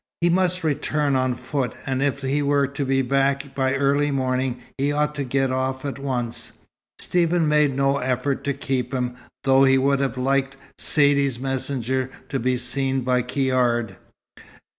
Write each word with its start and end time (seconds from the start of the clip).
He 0.19 0.31
must 0.31 0.63
return 0.63 1.15
on 1.15 1.35
foot, 1.35 1.73
and 1.85 2.01
if 2.01 2.23
he 2.23 2.41
were 2.41 2.65
to 2.65 2.85
be 2.85 3.03
back 3.03 3.53
by 3.53 3.75
early 3.75 4.09
morning, 4.09 4.59
he 4.75 4.91
ought 4.91 5.13
to 5.13 5.23
get 5.23 5.51
off 5.51 5.85
at 5.85 5.99
once. 5.99 6.53
Stephen 6.97 7.47
made 7.47 7.75
no 7.75 7.97
effort 7.99 8.43
to 8.45 8.53
keep 8.53 8.95
him, 8.95 9.13
though 9.43 9.63
he 9.63 9.77
would 9.77 9.99
have 9.99 10.17
liked 10.17 10.57
Saidee's 10.79 11.39
messenger 11.39 12.09
to 12.29 12.39
be 12.39 12.57
seen 12.57 13.01
by 13.01 13.21
Caird. 13.21 13.95